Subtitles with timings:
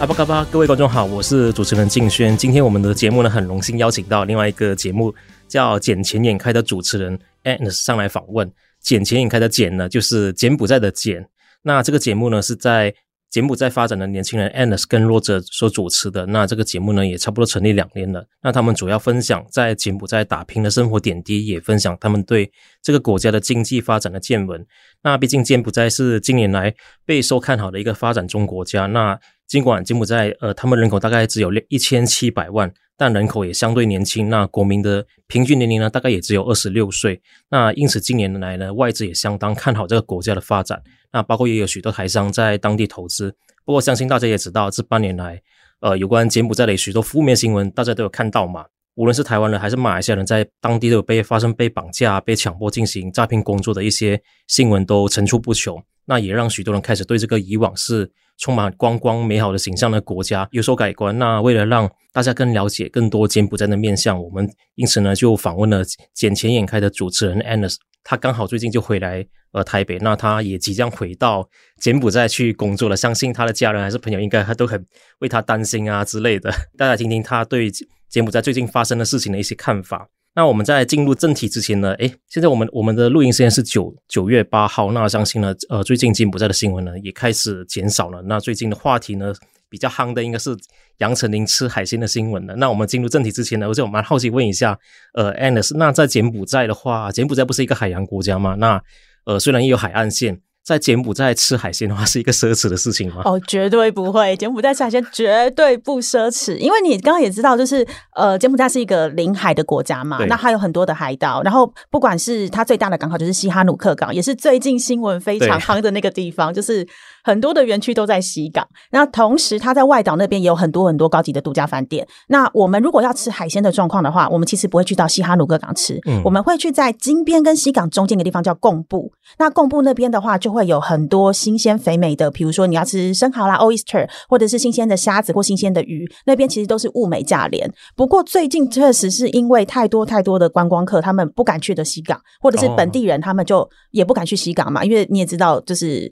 [0.00, 2.34] 阿巴嘎巴，各位观众好，我是主持人静轩。
[2.34, 5.14] 今天我们的节目呢，很荣幸邀请到另外一个节目
[5.46, 8.50] 叫《眼前眼开》的主持人 Agnes 上来访问。
[8.88, 11.28] 眼前眼开的“眼”呢，就是柬埔寨的“柬”。
[11.60, 12.94] 那这个节目呢，是在
[13.28, 16.24] 柬埔寨发展的年轻人 Agnes 跟若哲所主持的。
[16.24, 18.24] 那这个节目呢，也差不多成立两年了。
[18.42, 22.50] 那他们主要分享在柬埔寨打拼的生活点滴，也分享他们对
[22.82, 24.66] 这个国家的经济发展的见闻。
[25.02, 28.86] 那毕竟柬埔寨是近年来备受看好的一个发展中国家。
[28.86, 29.20] 那
[29.50, 34.28] 尽管柬埔寨呃，他们人口大概只有一千七百万，但人口也相对年轻。
[34.28, 37.20] 那国民的平均年龄呢，大概也只有二十六岁。
[37.48, 40.80] 那因此近年来呢，外资也相当看好这个国家的发展。
[41.12, 43.34] 那包括也有许多台商在当地投资。
[43.64, 45.42] 不过相信大家也知道，这半年来，
[45.80, 48.66] 呃，有关柬埔寨的许多负面新闻，大家都有看到嘛。
[48.94, 55.82] 无论是台湾人还是马来西亚人，在当地都有被发生被绑架、被强迫进行诈骗工作的一些新闻都层出不穷。
[56.04, 58.12] 那也让许多人开始对这个以往是。
[58.40, 61.16] 充满光光美好的形象的国家有所改观。
[61.16, 65.82] 那为了让大家更了解更多柬埔寨的面相，我们因此呢就访问了
[66.22, 67.76] 眼前眼开的主持人 Anas，。
[68.02, 71.46] 他刚好最近就回来呃台北，那他也即将回到
[71.80, 72.96] 柬埔寨去工作了。
[72.96, 74.84] 相信他的家人还是朋友应该他都很
[75.18, 76.50] 为他担心啊之类的。
[76.78, 77.70] 大家听听他对
[78.08, 80.08] 柬埔寨最近发生的事情的一些看法。
[80.34, 84.92] 那我们在进入正题之前呢，诶，现在我们我们的录音时间是九九月八号。
[84.92, 88.22] 那相信呢，呃，最近柬埔寨的新闻呢也开始减少了。
[88.22, 89.32] 那最近的话题呢
[89.68, 90.56] 比较夯的应该是
[90.98, 92.54] 杨丞琳吃海鲜的新闻了。
[92.56, 94.78] 那我们进入正题之前呢，而且我就蛮好奇问一下，
[95.14, 98.54] 呃，Agnes，那在柬埔寨的话，柬埔寨不是一个海洋国家吗？
[98.54, 98.80] 那
[99.24, 100.40] 呃，虽然也有海岸线。
[100.62, 103.22] 在柬埔寨吃海鲜的话，是一个奢侈的事情吗？
[103.24, 116.86] 哦，绝对不会，柬埔寨吃海鲜绝对不奢侈，因为你刚刚也知道，就是呃，柬埔寨是一个临海的国家嘛，那它有很多的海岛，然后不管是它最大的港口就是西哈努克港，也是最近新闻非常夯的那个地方，就是。
[117.22, 122.06] 很多的园区都在西港，那同时它在外岛那边也有很多很多高级的度假饭店。
[122.28, 129.12] 那我们如果要吃海鲜的状况的话，我们其实不会去到西哈努克港吃，嗯，我们会去在金边跟西港中间的地方叫贡布。
[129.38, 137.72] 那贡布那边的话，就会有很多新鲜肥美的，比如说你要吃生蚝啦，oyster，或者是新鲜的虾子或新鲜的鱼，那边其实都是物美价廉。
[137.96, 146.10] 不过最近确实是因为太多太多的观光客，他们不敢去的西港，或者是本地人他们就也不敢去西港嘛，因为你也知道，就是。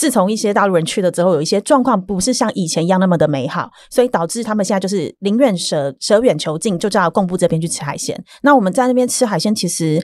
[0.00, 8.18] 自从一些大陆人去了之后，有一些状况不是像以前一样那么的美好，所以导致他们现在就是宁愿舍舍远求近，就到贡布这边去吃海鲜。
[8.42, 10.02] 那我们在那边吃海鲜其实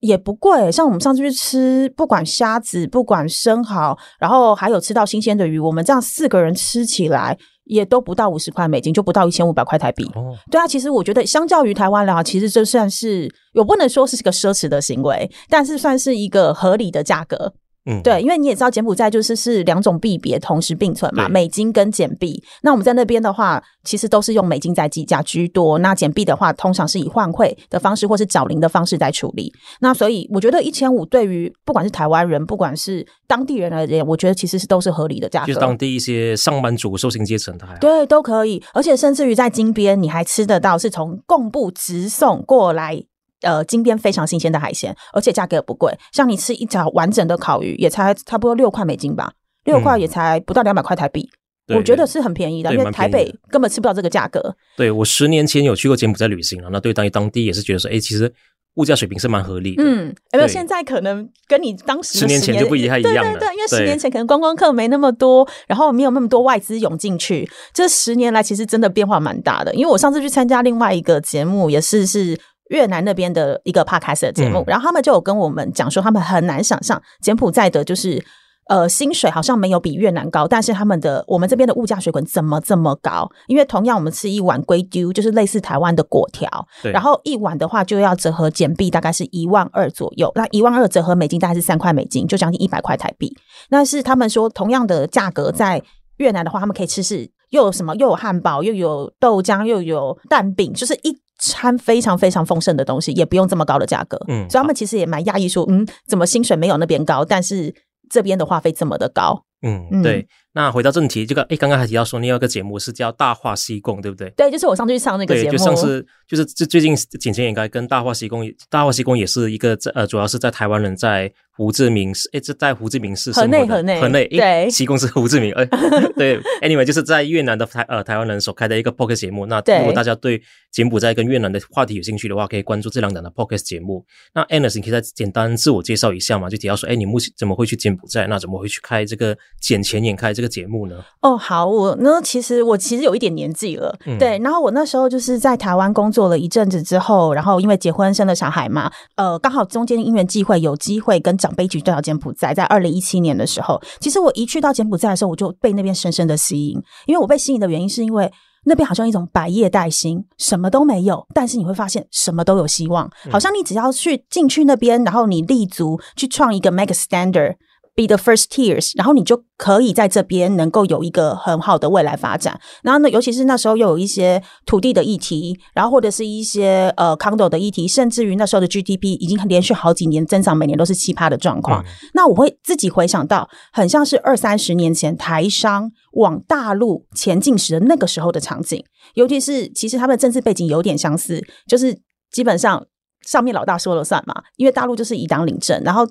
[0.00, 7.34] 也不贵，像我们上次去吃，不管虾子，不管生蚝，然后还有吃到新鲜的鱼，我们这样四个人吃起来
[7.64, 10.04] 也都不到五十块美金，就不到一千五百块台币。
[10.14, 17.54] 哦，对啊，其实我觉得相较于台湾来讲，其实这算是我不能说是个奢侈的行为，但是算是一个合理的价格。
[17.86, 22.42] 嗯，对，因为你也知道柬埔寨就是是两种币别同时并存嘛，美金跟柬币。
[22.62, 25.78] 那我们在那边的话，其实都是用美金在计价居多。
[25.78, 29.50] 那柬币的话，通常是以换汇的方式或是找零的方式在处理。
[29.80, 35.46] 那所以我觉得一千五对于不管是台湾人，不管是当地人而言，我觉得其实是都是合理的价格。
[35.46, 38.62] 就是当地一些上班族、受薪阶层的还，对，都可以。
[38.74, 43.02] 而且甚至于在金边，你还吃得到是从贡布直送过来。
[43.42, 45.92] 呃，金边非常新鲜的海鲜，而且价格也不贵。
[46.12, 49.32] 像你吃一条完整的烤鱼，也才差不多六块美金吧，
[49.64, 51.28] 六块也才不到两百块台币，
[51.68, 52.70] 嗯，我觉得是很便宜的。
[52.74, 54.54] 因为台北根本吃不到这个价格。
[54.76, 58.30] 对，我十年前有去过柬埔寨旅行了，那对当地当地也是觉得说，哎，其实
[58.74, 59.82] 物价水平是蛮合理的。
[59.82, 63.02] 嗯，有没有现在可能跟你当时十年，年前就不一样了。
[63.02, 67.48] 对对对，因为十年前可能观光客没那么多，然后没有那么多外资涌进去。
[67.72, 69.74] 这十年来其实真的变化蛮大的。
[69.74, 72.38] 因为我上次去参加另外一个节目，也是是。
[72.70, 78.24] 越南那边的一个 podcast 的节目，嗯，然后他们就有跟我们讲说，他们很难想象柬埔寨的，就是
[78.68, 83.28] 呃薪水好像没有比越南高，但是他们的我们这边的物价水准怎么这么高？
[83.48, 86.48] 因为同样我们吃一碗龟丢，就是类似台湾的粿条，
[86.92, 93.36] 然后一碗的话就要折合柬币大概是一万二左右，那一万二折合美金大概是三块美金，就将近一百块台币。
[93.68, 95.82] 但是他们说，同样的价格在
[96.18, 97.96] 越南的话，他们可以吃是又有什么？
[97.96, 101.18] 又有汉堡，又有豆浆，又有蛋饼，就是一。
[101.40, 104.16] 餐非常非常丰盛的东西，也不用这么高的价格。
[104.28, 107.74] 嗯，所以他们其实也蛮讶异，说，嗯，怎么薪水没有那边高，但是
[108.08, 109.44] 这边的话费这么的高？
[109.62, 110.26] 嗯，嗯对。
[110.52, 114.28] 那回到正题，这个哎，刚刚还提到说你有一个节目是叫《大话西贡》，对不对？
[114.30, 125.64] 对，就是我上次去上那个节目，对，就上次就是最最近剪前眼开跟《大话西贡》，《大话西贡》也是一个在呃，主要是在台湾人在胡志明市，哎，这在胡志明市河内河内河内，对，西贡是胡志明，哎，
[126.16, 129.46] 对，anyway，就是在越南的台呃台湾人所开的一个 podcast 节目。
[129.46, 130.40] 那如果大家对
[130.72, 134.04] 柬埔寨跟越南的话题有兴趣的话，可以关注这两档的 podcast 节目。
[134.34, 136.48] 那 Agnes，你可以再简单自我介绍一下嘛？
[136.48, 138.26] 就提到说，哎，你目前怎么会去柬埔寨？
[138.26, 140.96] 那怎么会去开这个剪前眼开这个节目呢？
[141.20, 158.32] 哦，好，我呢，其实我其实有一点年纪了，嗯、对，然后我那时候就是在台湾工作了一阵子之后，然后因为结婚生了小孩嘛，呃，刚好中间因缘际会有机会跟长辈去到柬埔寨，在二零一七年的时候，其实我一去到柬埔寨的时候，我就被那边深深的吸引，因为我被吸引的原因是因为
[158.64, 167.56] 那边好像一种百业待兴，什么都没有，但是你会发现什么都有希望，好像你只要去进去那边，然后你立足去创一个 make standard。
[167.96, 172.58] Be the first tears，然后你就可以在这边能够有一个很好的未来发展。
[172.84, 181.82] 然后呢，尤其是那时候又有一些土地的议题，然后或者是一些呃 condo 的议题，甚至于那时候的 GDP 已经连续好几年增长，每年都是奇葩的状况。
[181.82, 188.82] 嗯、那我会自己回想到，很像是二三十年前台商往大陆前进时的那个时候的场景。
[189.14, 192.00] 尤其是其实他们的政治背景有点相似，就是
[192.30, 192.86] 基本上
[193.26, 196.06] 上面老大说了算嘛，因为大陆就是以党领政，然后。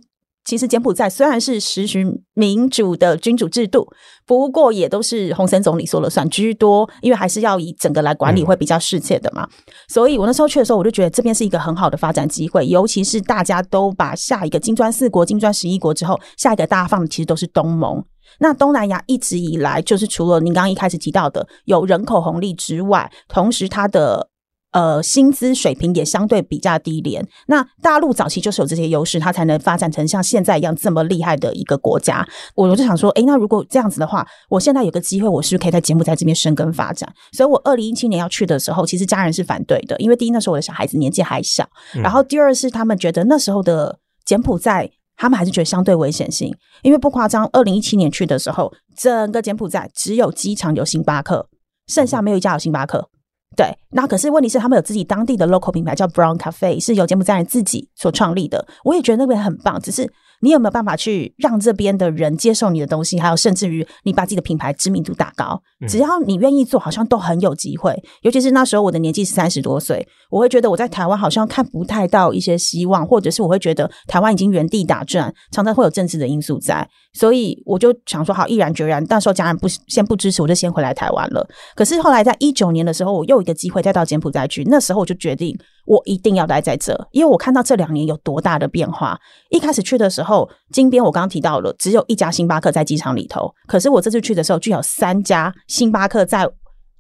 [0.50, 3.88] 其实柬埔寨虽然是实行民主的君主制度，
[4.26, 9.44] 不过也都是洪森总理说了算居多，因为还是要以整个来管理会比较适切的嘛。
[9.44, 18.04] 嗯、所以我那时候去的时候，我就觉得这边是一个很好的发展机会，尤其是大家都把下一个金砖四国、金砖十一国之后，下一个大家放的其实都是东盟。
[18.40, 24.30] 那东南亚一直以来就是除了您刚刚一开始提到的有人口红利之外，同时它的。
[24.72, 27.28] 呃，薪资水平也相对比较低廉。
[27.48, 32.24] 那大陆早期就是有这些优势，它才能发展成像现在一样这么厉害的一个国家。
[32.54, 37.12] 我就想说，诶，那如果这样子的话，我现在有个机会，我是不是可以在柬埔寨这边生根发展？
[37.32, 44.88] 所以我二零一七年要去的时候，其实家人是反对的，因为第一那时候我的小孩子年纪还小，然后第二是他们觉得那时候的柬埔寨，
[45.18, 51.48] 他们还是觉得相对危险性，因为不夸张，二零一七年去的时候，整个柬埔寨只有机场有星巴克，
[51.88, 53.10] 剩下没有一家有星巴克。
[53.56, 58.66] 对，那可是问题是，他们有自己当地的 local 品牌，叫 Brown Cafe，是由柬埔寨人自己所创立的。
[58.84, 60.12] 我也觉得那边很棒，只是。
[60.42, 63.20] 你有没有办法去让这边的人接受你的东西？
[63.20, 68.02] 还有，甚至于你把自己的品牌知名度打高，只要你愿意做，好像都很有机会。
[68.22, 79.06] 尤其是那时候我的年纪是三十多岁，我会觉得我在台湾好像看不太到一些希望，或者是我会觉得台湾已经原地打转，常常会有政治的因素在，所以我就想说，好，毅然决然。
[79.10, 81.46] 那时候家人不先不支持，我就先回来台湾了。
[81.76, 85.58] 可是后来在一九年的时候，我又一个机会再到柬埔寨去，那时候我就决定。
[85.86, 89.20] 我一定要待在这，因为我看到这两年有多大的变化。
[89.50, 93.52] 一开始去的时候，金边我刚刚提到了，只有一家星巴克在机场里头。
[93.66, 96.48] 可是我这次去的时候，就有三家星巴克在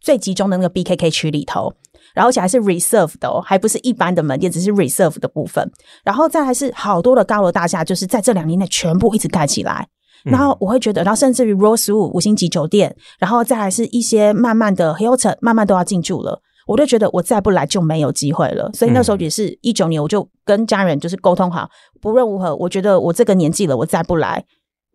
[0.01, 1.71] 最集中的那个 BKK 区里头，
[2.15, 5.71] 然后而且还是 reserve 的哦，还不是一般的门店，只是 reserve 的部分。
[6.03, 9.88] 然后再来是好多的高楼大厦，就是在这两年内全部一直盖起来。
[10.24, 16.42] 然后我会觉得，然后甚至于 Rosewood 五星级酒店，然后再来是一些慢慢的 Hilton，慢慢都要进驻了。
[16.68, 21.67] 我就觉得我再不来就没有机会了，所以那时候也是一九年，我就跟家人就是沟通好，
[22.00, 24.46] 不论如何，我觉得我这个年纪了，我再不来。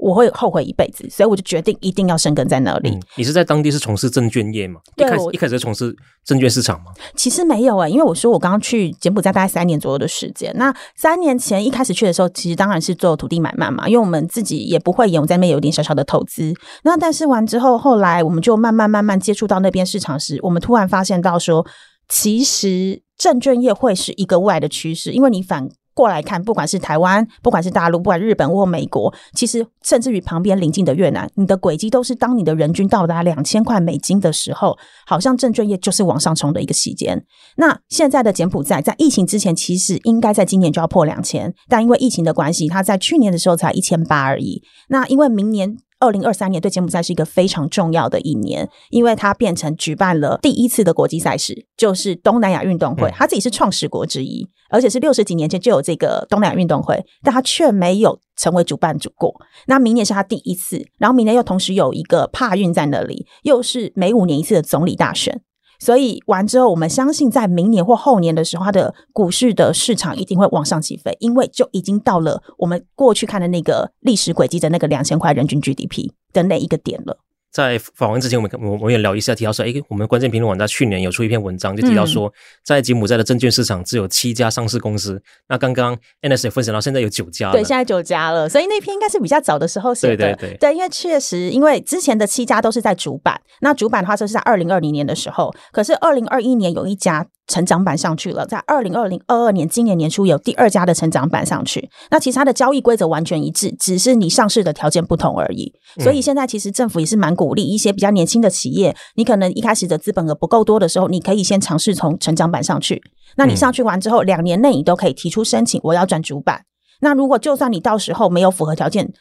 [0.04, 2.90] 我会后悔一辈子，所以我就决定一定要生根在那里。
[2.90, 4.78] 嗯、你是在当地是从事证券业吗？
[4.94, 5.96] 对，一开始一开始从事
[6.26, 6.92] 证券市场吗？
[7.16, 10.52] 其实没有啊、欸，因为我说我刚刚去柬埔寨大概三年左右的时间。
[10.56, 16.52] 那三年前一开始去的时候，其实当然是做土地买卖嘛，因为我们自己也不会演，我在那边有点小小的投资。
[16.82, 21.66] 那但是完之后，后来我们就慢慢慢慢接触到那边市场时，我们突然发现到说，
[22.10, 25.66] 其实证券业会是一个未来的趋势，因为你反。
[25.94, 37.24] 过来看，不管是台湾，不管是大陆，不管日本或美国，其实甚至于旁边邻近的越南，你的轨迹都是当你的人均到达两千块美金的时候，好像证券业就是往上冲的一个期间。
[37.56, 44.62] 那现在的柬埔寨在疫情之前，其实应该在今年就要破两千，但因为疫情的关系，它在去年的时候才一千八而已。
[44.88, 45.76] 那因为明年。
[46.00, 53.10] 二零二三年对柬埔寨是一个非常重要的一年，因为它变成举办了第一次的国际赛事，就是东南亚运动会。
[53.12, 59.34] 它自己是创始国之一，而且是六十几年前就有这个东南亚运动会，但它却没有成为主办主过。
[59.66, 65.42] 那明年是它第一次，然后明年又同时有一个帕运在那里，又是每五年一次的总理大选。
[65.78, 77.18] 所以完之后，我们相信在明年或后年的时候，它的股市的市场一定会往上起飞，因为就已经到了我们过去看的那个历史轨迹的那个两千块人均 GDP 的那一个点了。
[77.54, 82.30] 在访问之前，我们我我也聊一下，提到说，哎，我们关键评论网站去年有出一篇文章，就提到说，
[82.64, 85.22] 在吉姆寨的证券市场只有七家上市公司。
[85.48, 87.52] 那刚刚 Agnes 也分享到，现在有九家了。
[87.52, 88.48] 对，现在九家了。
[88.48, 90.16] 所以那篇应该是比较早的时候写的。
[90.16, 90.56] 对对对。
[90.58, 101.90] 对，因为确实，因为之前的七家都是在主板，那主板的话就是在二零二零年的时候，可是二零二一年有一家成长板上去了，在二零二零二二年今年年初有第二家的成长板上去。
[102.10, 105.72] 那其实它的交易规则完全一致，只是你上市的条件不同而已。
[105.98, 113.02] 所以现在其实政府也是蛮鼓励一些比较年轻的企业，你可能一开始的资本额不够多的时候，你可以先尝试从成长板上去。
[113.36, 116.62] 那你上去完之后，两年内你都可以提出申请，我要转主板。
[117.00, 119.12] 那如果就算你到时候没有符合条件，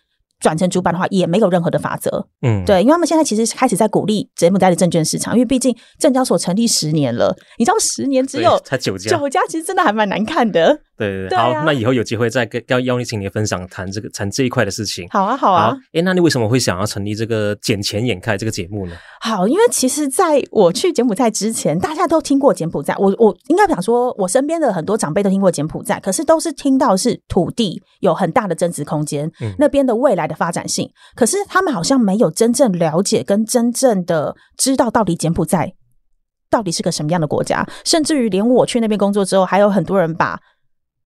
[0.43, 2.27] 转成主板的话，也没有任何的法则。
[2.41, 10.81] 嗯，对，因为他们现在其实开始在鼓励柬埔寨的证券市场，因为毕竟证交所成立十年了，你知道十年只有才九家，九家其实真的还蛮难看的。
[10.95, 15.07] 对对对，好，啊、那以后有机会再跟要邀你请你分享谈这个谈这一块的事情。
[15.09, 15.75] 好啊，好啊。
[15.91, 18.95] 哎，那你为什么会想要成立这个“捡钱眼开”这个节目呢？
[19.19, 22.95] 好，因为其实在我去柬埔寨之前，大家都听过柬埔寨。
[22.99, 30.87] 我我应该想说，我身边的很多长辈都听过柬埔寨，可是都是听到是土地有很大的增值空间，嗯、那边的未来的发展性。
[31.15, 35.73] 可是他们好像没有真正了解跟真正的知道到底柬埔寨
[36.51, 40.39] 到底是个什么样的国家，甚至于连我去那边工作之后，还有很多人把。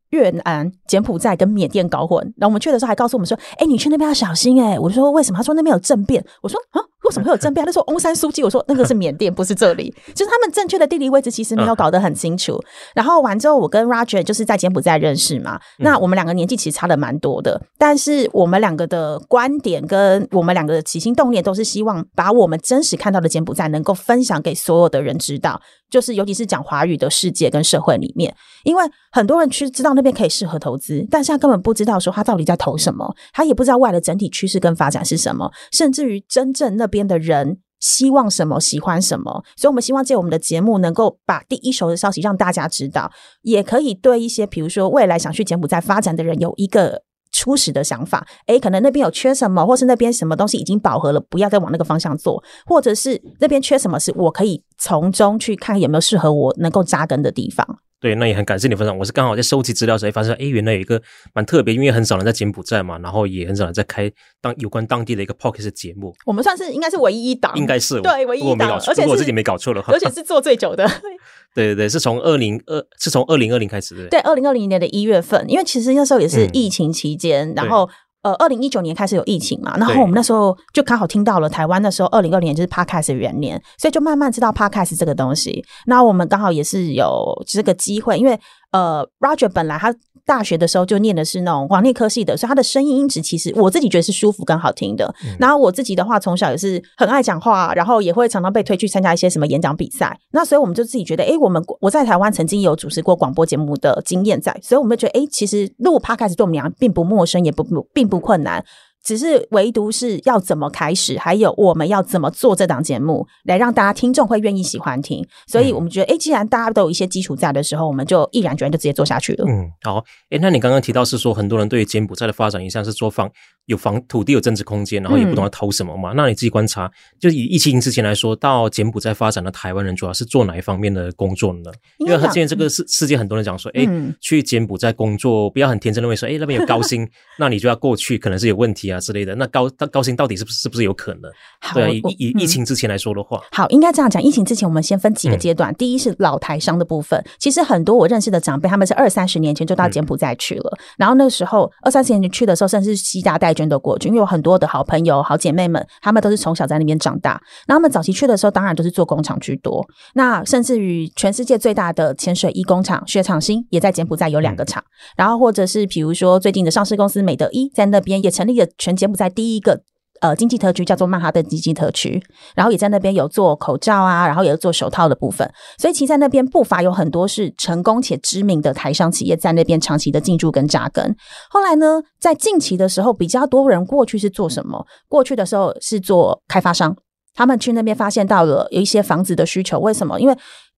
[0.10, 5.38] 越南、柬埔寨跟缅甸搞混，然后我们去的时候还告诉我们说：“哎，你去那边要小心。”哎，我就说为什么？
[5.38, 6.24] 他说那边有政变。
[6.42, 6.82] 我说啊。
[7.04, 7.66] 为什么会有政变？
[7.66, 9.90] 他说翁山苏姬，我说那个是缅甸，不是这里。
[10.14, 12.62] 就是他们正确的地理位置其实没有搞得很清楚。
[12.94, 15.58] 然后完之后，我跟 Roger 就是在柬埔寨认识嘛。
[15.78, 25.62] 那我们两个年纪其实差的蛮多的，但是我们两个的观点跟我们两个的起心动念都是希望把我们真实看到的柬埔寨能够分享给所有的人知道。
[25.92, 36.88] 就是尤其是讲华语的世界跟社会里面，因为很多人去知道那边可以适合投资，但是他根本不知道说他到底在投什么，他也不知道未来的整体趋势跟发展是什么，甚至于真正那。
[36.88, 47.04] 边的人希望什么，喜欢什么，所以我们希望借我们的节目，能够把第一手的消息让大家知道，也可以对一些比如说未来想去柬埔寨发展的人有一个
[47.38, 48.26] 初始的想法。
[48.48, 57.80] 诶，可能那边有缺什么，或是那边什么东西已经饱和了，不要再往那个方向做，或者是那边缺什么，是我可以从中去看有没有适合我能够扎根的地方。
[58.00, 58.96] 对，那也很感谢你分享。
[58.96, 61.02] 我是刚好在收集资料的时候发现，哎，原来有一个
[61.34, 66.14] 蛮特别，因为很少人在柬埔寨嘛，然后也很少人在开当有关当地的一个 podcast 节目。
[66.26, 70.88] 我们算是应该是唯一一档，应该是对唯一一档，而且我自己没搞错的话，而且是做最久的。
[71.56, 74.08] 对对对，是从二零二是从二零二零开始的。
[74.10, 77.90] 对，二零二零年的一月份，因为其实那时候也是疫情期间，嗯、然后。
[78.28, 85.64] 呃，二零一九年开始有疫情嘛，然后我们那时候就刚好听到了台湾那时候二零二零年就是 Podcast 元年，所以就慢慢知道 Podcast 这个东西。
[85.86, 88.38] 那我们刚好也是有这个机会，因为
[88.72, 89.96] 呃，Roger 本来他。
[90.28, 95.12] 大学的时候就念的是那种广电科系的，所以他的声音音质其实我自己觉得是舒服跟好听的。
[95.24, 100.20] 嗯、然后我自己的话，从小也是很爱讲话，然后也会常常被推去参加一些什么演讲比赛。
[100.32, 108.64] 那所以我们就自己觉得，哎，我们我在台湾曾经有主持过广播节目的经验在，所以我们就觉得，哎，其实录 Podcast 对我们俩并不陌生，也不并不困难。
[109.08, 115.26] 只是唯独是要怎么开始，还有我们要怎么做这档节目，来让大家听众会愿意喜欢听。
[115.48, 119.46] 所以我们觉得，哎、嗯，既然大家都有一些基础在的时候，我们就毅然决然就直接做下去了。
[119.48, 120.04] 嗯，好。
[120.30, 123.32] 哎，那你刚刚提到是说，很多人对于柬埔寨的发展印象是做房
[123.68, 126.14] 有房土地有增值空间，然后也不懂得投什么嘛？
[126.14, 131.72] 嗯、那你自己观察，就以疫情之前来说，到柬埔寨发展的台湾人主要是做哪一方面的工作呢？
[132.00, 137.08] 因为他现在这个世世界很多人讲说，哎、嗯，去柬埔寨工作不要很天真认为说，哎，那边有高薪，
[137.38, 139.36] 那你就要过去，可能是有问题啊之类的。
[139.36, 141.30] 那高高薪到底是不是是不是有可能？
[141.60, 144.24] 好对，以以疫情之前来说的话，好，应该这样讲。
[144.24, 145.74] 疫情之前，我们先分几个阶段。
[145.74, 150.72] 嗯、第一是老台商的部分，其实很多我认识的长辈，他们是二三十年前就到柬埔寨去了。
[150.78, 157.42] 嗯、然后那个时候二三十年前去的时候，甚至是西大带眷都过去，因为有很多的好朋友、好姐妹们，她们都是从小在那边长大。
[157.68, 159.84] 那他们早期去的时候，当然都是做工厂居多。
[160.14, 164.84] 那甚至于全世界最大的潜水衣工厂雪场新也在柬埔寨有两个厂。
[164.84, 169.82] 嗯、然后或者是比如说最近的上市公司美德一在那边也成立了全柬埔寨第一个。
[170.22, 172.22] 呃，经济特区叫做曼哈顿经济特区，
[172.56, 181.16] 然后也在那边有做口罩啊，然后也有做手套的部分，所以其实在那边不乏有很多是成功且知名的台商企业在那边长期的进驻跟扎根。
[181.50, 184.86] 后来呢，在近期的时候，比较多人过去是做什么？
[185.08, 186.96] 过去的时候是做开发商，
[187.34, 190.20] 他们去那边发现到了有一些房子的需求，为什么？
[190.20, 190.38] 因为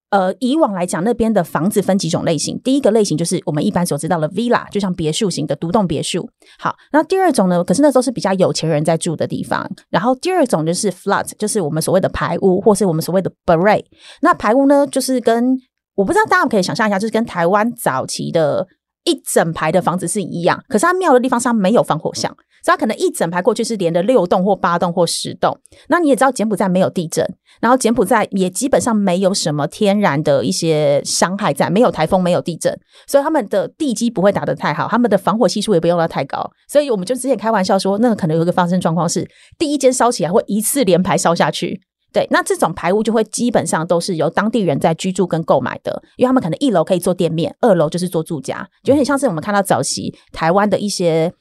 [0.09, 2.59] 呃，以往来讲，那边的房子分几种类型。
[2.63, 6.27] 第一个类型就是我们一般所知道的 villa，就像别墅型的独栋别墅。
[6.57, 7.63] 好，那第二种呢？
[7.63, 9.69] 可是那都是比较有钱人在住的地方。
[9.89, 13.83] 然后第二种就是 flat，就是我们所谓的排屋，或是我们所谓的 beret。
[14.21, 15.55] 那排屋呢，就是跟
[15.95, 18.67] 我不知道大家可以想象一下，就是跟台湾早期的
[19.03, 25.57] 一整排的房子是一样，可是它妙的地方是它没有防火巷，所以它可能一整排过去是连着六栋或八栋或十栋。
[25.87, 27.25] 那你也知道柬埔寨没有地震，
[27.61, 36.49] 然后柬埔寨也基本上没有什么天然的一些伤害在，没有台风，没有地震，所以他们的地基不会打得太好，他们的防火系数也不用到太高。
[36.67, 41.81] 所以我们就之前开玩笑说，那可能有一个发生状况是，第一间烧起来会一次连排烧下去。
[42.11, 51.31] 对，那这种排屋就会基本上都是由当地人在居住跟购买的，因为他们可能一楼可以做店面，二楼就是做住家，就有点像是我们看到早期台湾的一些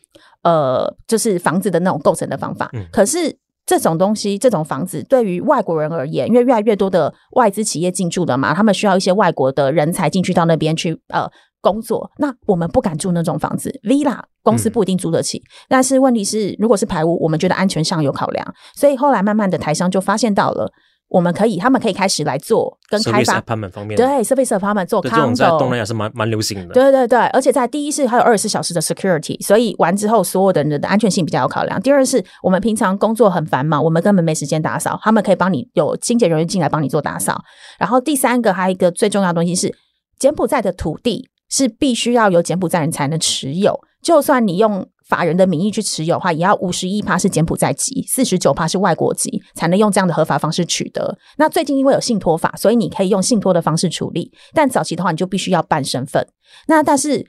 [0.42, 2.71] 呃，就是房子的那种构成的方法。
[2.92, 11.28] 可是这种东西，这种房子对于外国人而言，因为越来越多的外资企业进驻了嘛，他们需要一些外国的人才进去到那边去呃
[11.61, 15.38] 工作，那我们不敢住那种房子，villa 公司不一定租得起。
[15.38, 20.73] 嗯、但是问题是，如果是排屋，我们觉得安全上有考量，所以后来慢慢的台商就发现到了，
[21.09, 26.75] 我们可以，他们可以开始来做跟开发方面，对，service apartment 做 condo，这种在东南亚是蛮蛮流行的。
[26.75, 31.81] 对对对，而且在第一是还有二十四小时的 security，所以完之后所有的人的安全性比较有考量。
[31.81, 37.43] 第二是我们平常工作很繁忙，我们根本没时间打扫，他们可以帮你有清洁人员进来帮你做打扫。
[37.79, 39.75] 然后第三个还有一个最重要的东西是
[40.19, 41.29] 柬埔寨的土地。
[41.50, 51.17] 是必须要有柬埔寨人才能持有，就算你用法人的名义去持有的话，也要五十一趴是柬埔寨籍，四十九趴是外国籍，才能用这样的合法方式取得。
[51.38, 56.27] 那最近因为有信托法，所以你可以用信托的方式处理，但早期的话你就必须要办身份。
[56.67, 57.27] 那但是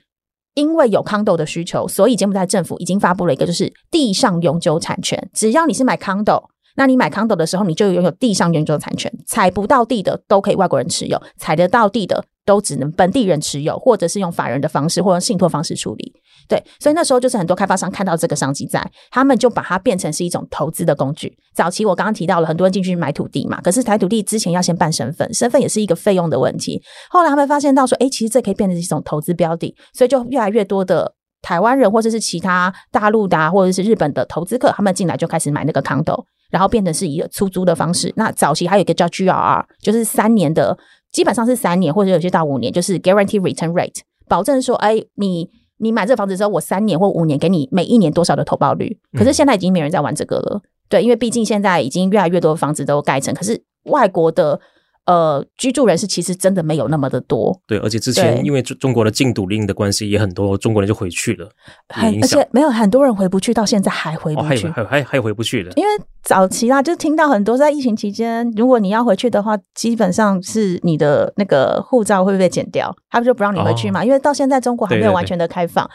[0.54, 6.44] 因为有 condo 的需求，所以柬埔寨政府已经发布了一个，就是地上永久产权，只要你是买 condo。
[6.76, 16.12] 那你买 condo 的时候，你就拥有地上永久产权，采不到地的都可以外国人持有，采得到地的都只能本地人持有，或者是用法人的方式或者信托方式处理。
[16.48, 21.32] 对，所以那时候就是很多开发商看到这个商机在，他们就把它变成是一种投资的工具。
[21.54, 26.82] 早期我刚刚提到了很多人进去买土地嘛，可是买土地之前要先办身份，身份也是一个费用的问题。
[27.10, 36.24] 后来他们发现到说，哎，其实这可以变成一种投资标的，所以就越来越多的台湾人或者是其他大陆的啊，或者是日本的投资客，他们进来就开始买那个 condo。
[36.50, 38.12] 然后变成是一个出租的方式。
[38.16, 40.76] 那早期还有一个叫 GRR，就是三年的，
[41.12, 48.98] 基本上是三年或者有些到五年，就是 Guarantee Return Rate，保证说，哎，你你买这个房子之后，我三年或五年给你每一年多少的投报率。
[49.18, 54.60] 可是现在已经没人在玩这个了，嗯、对，因为毕竟现在已经越来越多的房子都盖成，可是外国的。
[55.06, 57.58] 呃，居住人士其实真的没有那么的多。
[57.66, 61.50] 对，而且之前因为中中国的禁赌令的关系，也很多中国人就回去了，
[61.88, 65.72] 很而且没有很多人回不去，到现在还回不去，哦、还还还回不去了。
[65.74, 65.88] 因为
[66.22, 74.02] 早期啦，就听到很多在疫情期间，如果你要回去的话，基本上是你的那个护照会被剪掉，他们就不让你回去嘛。
[74.02, 75.88] 哦、因为到现在中国还没有完全的开放。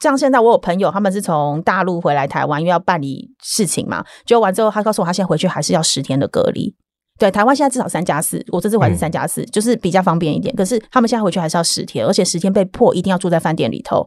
[0.00, 6.74] 像现在我有朋友，他们是从大陆回来台湾，因为要办理事情嘛，就完之后他告诉我，他现在回去还是要十天的隔离。
[7.18, 10.54] 对，台湾现在至少三加四，我这次还是三加四，就是比较方便一点。
[10.54, 14.06] 可是他们现在回去还是要十天，而且十天被迫一定要住在饭店里头。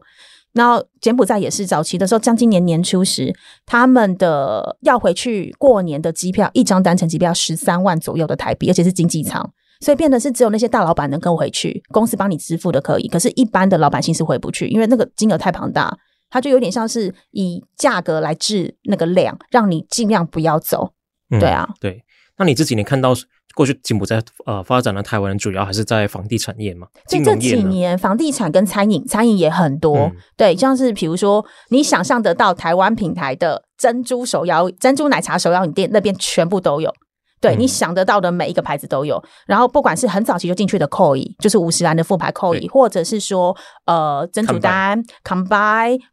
[0.52, 3.32] 然后柬埔寨也是早期的时候，像今年年初时，
[3.66, 9.48] 他们的要回去过年的机票，一张单程机票十三万左右的台币，而且是经济舱，
[9.80, 15.96] 所以变得是只有那些大老板能够回去，公司帮你支付的可以，可是一般的老百姓是回不去，因为那个金额太庞大，
[16.28, 20.92] 它就有点像是以价格来治那个量，让你尽量不要走。
[21.38, 22.04] 对啊，嗯、对。
[22.40, 23.14] 那你这几年看到
[23.54, 26.86] 过去柬埔寨呃发展的台湾人主要还是在房地产业嘛？
[27.06, 29.98] 就这几年房地产跟餐饮，餐饮也很多。
[29.98, 36.90] 嗯、对，像是比如说你想象得到台湾品牌的珍珠手摇珍珠奶茶手摇饮店那边全部都有。
[37.42, 39.16] 对，你想得到的每一个牌子都有。
[39.16, 45.46] 嗯、然后不管是很早期就进去的 Koi，就是五十岚的副牌 Koi，或者是说呃珍珠丹 Come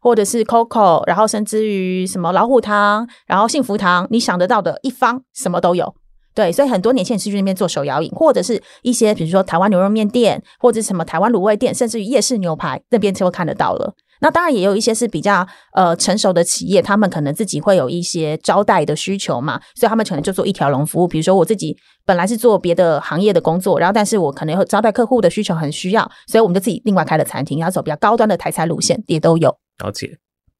[0.00, 5.94] 或者是 Coco，然后甚至于什么老虎堂，然后幸福堂，你想得到的一方什么都有。
[6.38, 13.92] 对，所以很多年轻人是去那边做手摇饮，或者是一些比如说台湾牛肉面店，或者什么台湾卤味店，甚至于夜市牛排那边就会看得到了。
[14.20, 21.08] 那当然也有一些是比较呃成熟的企业，他们可能自己会有一些招待的需求嘛，所以他们可能就做一条龙服务。
[21.08, 29.56] 比如说我自己本来是做别的行业的工作，然后但是我可能有招待客户的需求很需要，所以我们就自己另外开了餐厅，要走比较高端的台餐路线也都有。
[29.84, 30.16] 了解。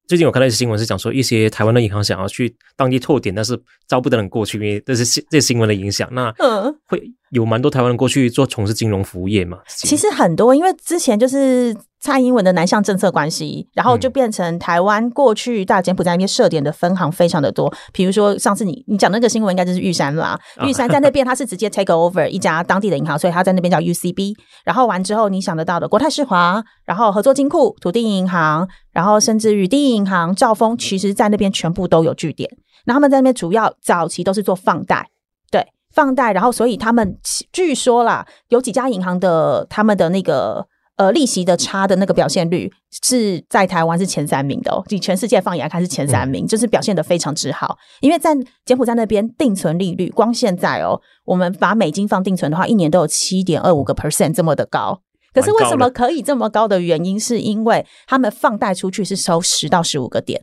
[0.09, 3.55] 最近我看到一些新闻是讲说，一些台湾的银行想要去当地拓点，但是
[3.87, 6.09] 招不得人过去，因为这是这些新闻的影响。
[6.11, 9.59] 那嗯，会有蛮多台湾人过去做从事金融服务业嘛？
[9.67, 11.77] 其实很多，因为之前就是。
[12.01, 17.71] 蔡英文的南向政策关系，然后就变成台湾过去大柬埔寨那边设点的分行非常的多。
[17.91, 20.39] 比如说上次你你讲那个新闻，应该就是玉山啦。
[20.61, 24.33] 玉山在那边，它是直接 take over 一家当地的银行，所以它在那边叫 UCB。
[24.63, 32.49] 然后完之后，你想得到的国泰世华，然后合作金库、土地银行，然后甚至于第一银行、兆丰，其实在那边全部都有据点。
[32.85, 35.05] 那他们在那边主要早期都是做放贷，
[35.51, 36.31] 对，放贷。
[36.31, 37.17] 然后所以他们
[37.51, 40.65] 据说啦，有几家银行的他们的那个。
[40.99, 42.69] 呃利息的差的那个表现率
[43.03, 47.77] 是在台湾是前三名的哦，以全世界放眼来看是前三名，嗯、就是表现得非常之好。
[48.01, 48.35] 因为在
[48.65, 55.01] 柬埔寨那边定存利率，光现在哦，我们把美金放定存的话，一年都有七点二五个 percent 这么的高。
[55.33, 60.41] 可是为什么可以这么高的原因，是因为他们放贷出去是收十到十五个点，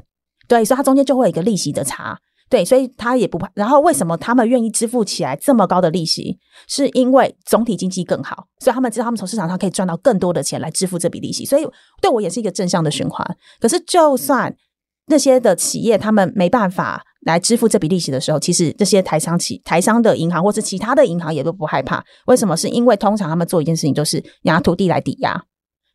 [0.49, 2.19] 对，所以它中间就会有一个利息的差。
[2.49, 3.51] 对，所以他也不怕。
[3.55, 6.39] 然后为什么他们愿意支付起来这么高的利息？
[6.69, 11.45] 是因为总体经济更好，所以他们知道他们从市场上可以赚到更多的钱来支付这笔利息。
[11.45, 11.67] 所以
[12.01, 13.37] 对我也是一个正向的循环。
[13.61, 14.55] 可是就算
[15.07, 22.05] 那些的企业他们没办法来支付这笔利息的时候，其实这些台商企台商的银行或是其他的银行也都不害怕。
[22.27, 22.57] 为什么？
[22.57, 25.45] 是因为通常他们做一件事情就是拿土地来抵押。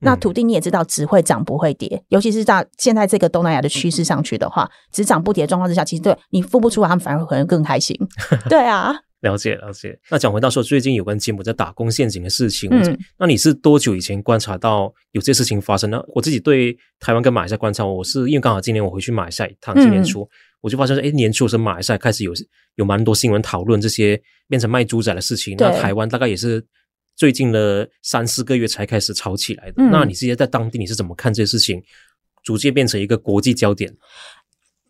[0.02, 7.96] 那土地你也知道，只会涨不会跌，尤其是在现在这个东南亚的趋势上去的话，只涨不跌的状况之下，其实对你付不出来，他们反而可能更开心。
[8.50, 9.98] 对啊， 了解了解。
[10.10, 16.02] 那讲回到说，最近有关柬埔寨打工陷阱的事情，嗯，那你是多久以前观察到有这些事情发生呢？
[16.16, 20.28] 我自己对台湾跟马来西亚观察，我是因为刚好今年我回去马来西亚一趟，今年初、嗯、
[20.62, 22.34] 我就发现说，哎，年初的时候马来西亚开始有
[22.76, 26.66] 有蛮多新闻讨论这些变成卖猪仔的事情，那台湾大概也是。
[27.22, 31.80] 最近的三四个月才开始炒起来的，嗯、那你直接在当地你是怎么看这些事情，
[32.42, 33.96] 逐渐变成一个国际焦点？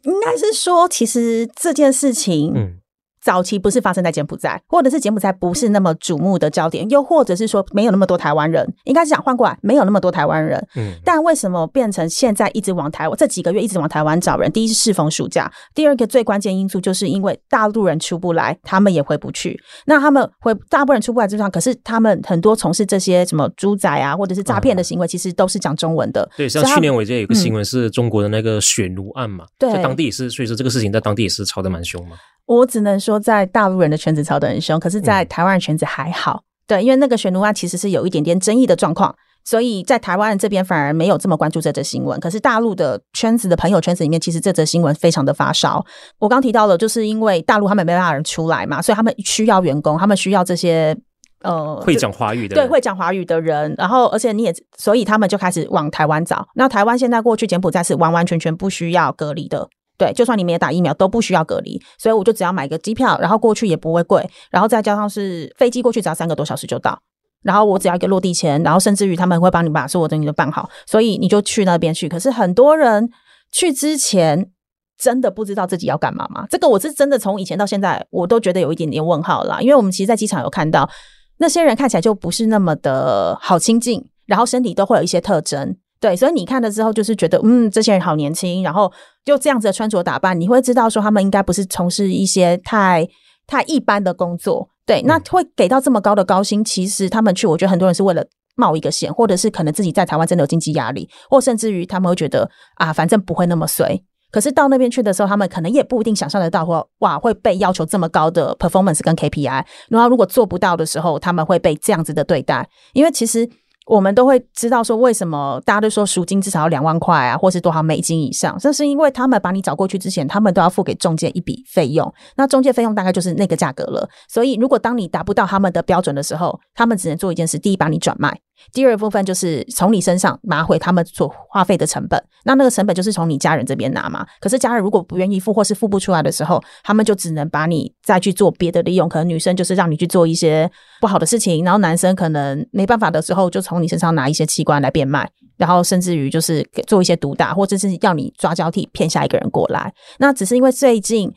[0.04, 2.81] 应该是说，其实这件事情，嗯。
[3.24, 10.68] 早期不是发生在柬埔寨，或者是柬埔寨不是那么瞩目的焦点，又或者是说没有那么多台湾人，应该是想换过来，没有那么多台湾人。
[10.76, 13.18] 嗯，但为什么变成现在一直往台湾？
[13.18, 14.52] 这几个月一直往台湾找人？
[14.52, 19.60] 第一是适逢暑假，第二个最关键因素就是因为大陆人出不来，他们也回不去。
[19.86, 26.28] 那他们回大部分人出不来之上，可是他们很多从事这些什么猪仔啊，或者是诈骗的行为，其实都是讲中文的。
[26.36, 32.16] 对，像去年我记得有个新闻是中国的那个血奴案嘛，对，在当地也是，所以说这个事情在当地也是吵得蛮凶嘛。
[32.46, 36.44] 我只能说，在大陆人的圈子吵得很凶，可是，在台湾人圈子还好。
[36.44, 42.20] 嗯、对，因为那个血奴案其实是有一点点争议的状况，所以在台湾这边反而没有这么关注这则新闻。
[42.20, 45.86] 可是大陆的圈子的朋友圈子里面，其实这则新闻非常的发烧。
[46.20, 50.98] 我刚提到了，就是因为大陆他们没办法人出来嘛，所以他们需要员工，他们需要这些
[51.44, 53.74] 呃会讲华语的对会讲华语的人。
[53.78, 56.46] 然后，而且你也所以他们就开始往台湾找。
[56.56, 59.70] 那台湾现在过去柬埔寨是完完全全不需要隔离的。
[60.02, 67.00] 对，就算你没有打疫苗都不需要隔离，所以我就只要买个机票，然后过去也不会贵，然后再加上是飞机过去只要三个多小时就到，
[67.44, 72.10] 然后我只要一个落地签，然后甚至于他们会帮你把所有东西都办好，所以你就去那边去。
[72.10, 73.08] 可是很多人
[73.52, 74.50] 去之前
[74.98, 76.48] 真的不知道自己要干嘛吗？
[76.50, 80.90] 这个我是真的从以前到现在我都觉得有一点点问号啦，因为我们其实，在机场有看到
[81.38, 85.78] 那些人看起来就不是那么的好亲近，然后身体都会有一些特征。
[86.02, 88.92] 对，所以你看了之后，就是觉得，嗯，这些人好年轻，然后
[89.24, 93.08] 就这样子的穿着打扮，你会知道说他们应该不是从事一些太
[93.46, 94.68] 太一般的工作。
[94.84, 104.02] 对，那会给到这么高的高薪，其实他们去，我觉得很多人是为了冒一个险，或者是可能自己在台湾真的有经济压力，或甚至于他们会觉得啊，反正不会那么衰。
[104.32, 113.48] 可是到那边去的时候，他们可能也不一定想象得到，或哇会被要求这么高的 performance 跟 KPI，然后如果做不到的时候，他们会被这样子的对待，因为其实。
[113.88, 118.56] 我们都会知道说，为什么大家都说赎金至少要两万块啊，或是多少美金以上？
[118.60, 124.08] 这是因为他们把你找过去之前，他们都要付给中介一笔费用，那中介费用大概就是那个价格了。
[124.30, 128.40] 所以，如果当你达不到他们的标准的时候，他们只能做一件事：第一，把你转卖。
[128.74, 134.26] 第二部分就是从你身上拿回他们所花费的成本，那那个成本就是从你家人这边拿嘛。
[134.40, 139.10] 可是家人如果不愿意付或是付不出来的时候，他们就只能把你再去做别的利用。
[139.10, 140.70] 可能女生就是让你去做一些
[141.00, 149.94] 不好的事情，然后男生可能没办法的时候，就从你身上拿一些器官来变卖，然后甚至于就是做一些毒打，或者是要你抓交替骗下一个人过来。
[150.20, 151.32] 那只是因为最近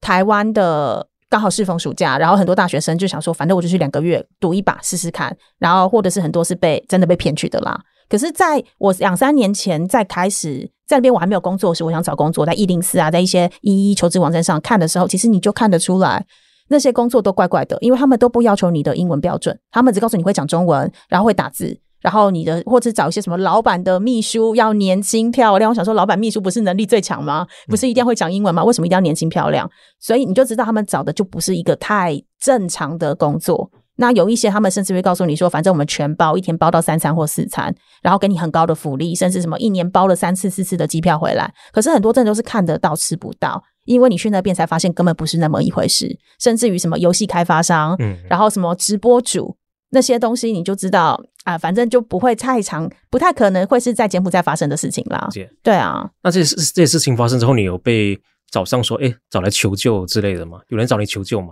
[0.00, 1.08] 台湾的。
[1.30, 7.78] 刚好适逢暑假，然后很多大学生就想说，反正我就去两个月赌一把试试看，然后或者是很多是被真的被骗去的啦。
[8.08, 16.24] 可是在我两三年前在开始在那边我还没有工作时，我想找工作，在一零四啊，在一些一一求职网站上看的时候，其实你就看得出来
[16.68, 21.78] 那些工作都怪怪的，因为他们都不要求你的英文标准，他们只告诉你会讲中文，然后会打字。
[22.00, 25.70] 然后你的，或者找一些什么老板的秘书要年轻漂亮。
[25.70, 27.46] 我想说，老板秘书不是能力最强吗？
[27.66, 28.62] 不是一定要会讲英文吗？
[28.62, 29.68] 为什么一定要年轻漂亮？
[29.98, 33.70] 所以你就知道他们找的就不是一个太正常的工作。
[34.00, 41.52] 那有一些他们甚至会告诉你说，反正我们全包，一天包到三餐或四餐，然后给你很高的福利，甚至什么一年包了三次四次的机票回来。
[41.72, 46.16] 可是很多真的都是看得到吃不到，因为你去那边才发现根本不是那么一回事。
[46.38, 49.56] 甚至于什么游戏开发商，嗯，然后什么直播主。
[49.90, 55.28] 那些东西你就知道啊，反正就不会太长，不太可能会是在柬埔寨发生的事情啦。
[55.30, 58.18] 解对啊，那这些这些事情发生之后，你有被
[58.50, 60.58] 找上说，哎，找来求救之类的吗？
[60.68, 61.48] 有人找你求救吗？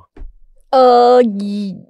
[0.70, 1.22] 呃，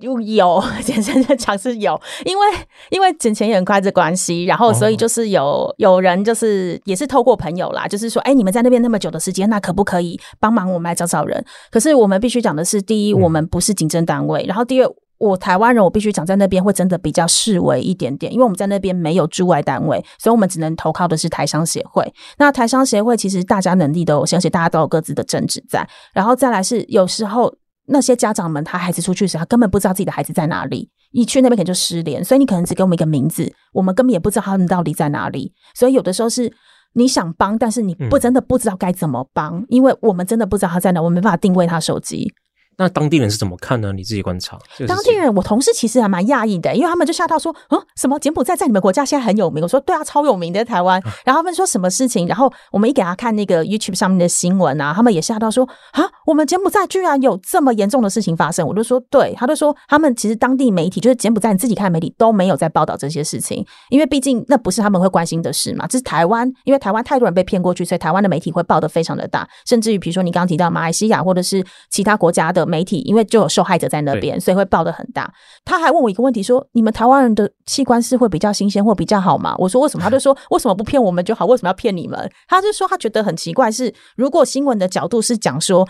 [0.01, 2.47] 有有， 简单的讲是有，因为
[2.91, 11.43] 因为捡钱也很快的关系，然后所以就是有、哦、有人就是也是透过朋友啦，就是说，哎，你们在那边那么久的时间，那可不可以帮忙我们来找找人？
[11.71, 22.13] 可是我们必须讲的是，第一，我们不是警政单位，嗯、然后第二，我台湾人，我必须讲在那边会真的比较式微一点点，因为我们在那边没有驻外单位，所以我们只能投靠的是台商协会。
[22.39, 27.55] 那台商协会其实大家能力都有，相信大家都有各自的政治在，然后再来是有时候。
[27.89, 35.53] 那些家长们，他孩子出去时，他根本不知道自己的孩子在哪里，一去那边可能就失联，所以你可能只给我们一个名字，我们根本也不知道他们到底在哪里。
[35.73, 36.53] 所以有的时候是
[36.95, 42.35] 你想帮，但是你不真的不知道该怎么帮，嗯、因为我们真的不知道他在哪，我们没办法定位他手机。
[42.79, 43.93] 那当地人是怎么看呢？
[43.93, 44.59] 你自己观察。
[44.87, 52.27] 当地人，我同事其实还蛮讶异的，因为他们就吓到说：“嗯，什么柬埔寨在你们国家现在很有名？”我说：“对啊，超有名的台湾。”然后他们说什么事情？
[52.29, 65.87] 然后我们一给他看那个 YouTube 上面的新闻啊，他们也吓到说：“啊，我们柬埔寨居然有这么严重的事情发生！”我就说：“对。”他就说：“他们其实当地媒体，就是柬埔寨你自己看的媒体都没有在报道这些事情，因为毕竟那不是他们会关心的事嘛。
[65.87, 75.33] 这是台湾，因为台湾太多人被骗过去，所以台湾的媒体会报的非常的大，甚至于比如说你刚刚提到马来西亚或者是其他国家的媒体，因为就有受害者在那边，所以会报的很大。
[75.65, 81.47] 他还问我一个问题，说：“你们台湾人的器官是会比较新鲜或比较好吗？”我说：“为什么？”他就说：“为什么不骗我们就好？
[81.47, 85.89] 为什么要骗你们？”他就说他觉得很奇怪，是如果新闻的角度是讲说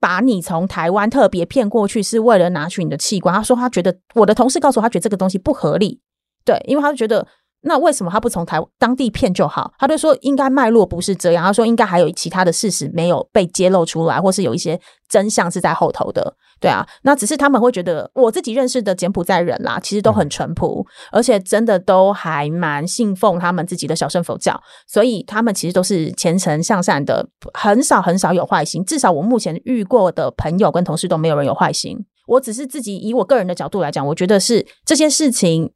[0.00, 6.00] 把你从台湾特别骗过去是为了拿取你的器官，他说他觉得我的同事告诉我，他觉得这个东西不合理。
[6.44, 7.26] 对，因为他就觉得。
[7.66, 9.72] 那为什么他不从台当地骗就好？
[9.78, 11.44] 他就说应该脉络不是这样。
[11.44, 16.34] 他说应该还有其他的事实没有被揭露出来，或是有一些真相是在后头的。
[16.58, 28.82] 对啊，那只是他们会觉得我自己认识的柬埔寨人啦，其实都很淳朴，嗯、而且真的都还蛮信奉他们自己的小乘佛教，所以他们其实都是虔诚向善的，很少很少有坏心。
[28.84, 31.98] 至少我目前遇过的朋友跟同事都没有人有坏心。
[32.26, 35.72] 我只是自己以我个人的角度来讲，我觉得是这些事情。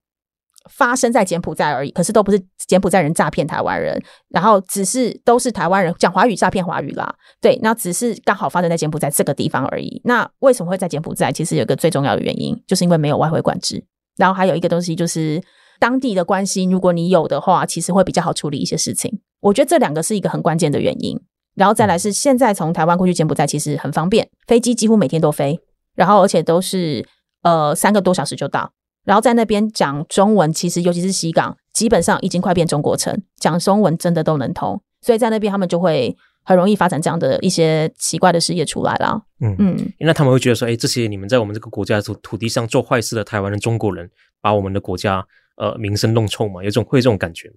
[0.71, 7.15] 发生在柬埔寨而已，可是都不是柬埔寨人诈骗台湾人，然后只是都是台湾人讲华语诈骗华语啦。
[7.41, 10.01] 对，那只是刚好发生在柬埔寨这个地方而已。
[10.05, 11.31] 那为什么会在柬埔寨？
[11.31, 13.85] 其实有个最重要的原因，就是因为没有外汇管制。
[14.17, 15.43] 然后还有一个东西就是
[15.79, 19.21] 当地的关系，如果你有的话，其实会比较好处理一些事情。
[19.41, 21.19] 我觉得这两个是一个很关键的原因。
[21.57, 25.59] 然后再来是现在从台湾过去柬埔寨其实很方便，飞机几乎每天都飞，
[25.97, 27.05] 然后而且都是
[27.43, 28.71] 呃三个多小时就到。
[29.05, 39.21] 然后在那边讲中文，其实尤其是西港，基本上已经快变中国城，讲中文真的都能通，所以在那边他们就会很容易发展这样的一些奇怪的事业出来啦。
[39.41, 44.11] 嗯嗯，那他们会觉得说，哎，这些你们在我们这个国家土土地上做坏事的台湾人、中国人，
[44.41, 46.63] 把我们的国家呃名声弄臭嘛？
[46.63, 47.57] 有种会这种感觉吗？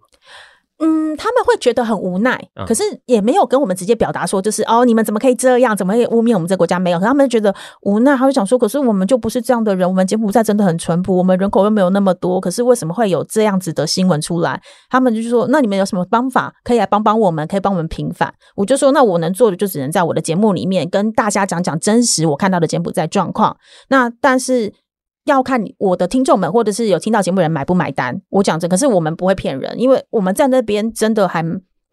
[0.79, 6.79] 嗯，他们会觉得很无奈，可是也没有跟我们直接表达说，就是哦，你们怎么可以这样，怎么可以污蔑我们这个国家？
[6.79, 14.59] 没有，他们觉得无奈，他会想说，可是我们就不是这样的人，我们柬埔寨真的很淳朴，我们人口又没有那么多，可是为什么会有这样子的新闻出来？
[14.89, 18.33] 他们就说，那你们有什么方法可以来帮帮我们，可以帮我们平反？
[18.55, 23.55] 我就说，那我能做的就只能在我的节目里面跟大家讲讲真实我看到的柬埔寨状况。
[23.89, 24.73] 那但是。
[25.25, 28.21] 要看我的听众们，或者是有听到节目人买不买单。
[28.29, 31.43] 我讲真，可是我们不会骗人，因为我们在那边真的还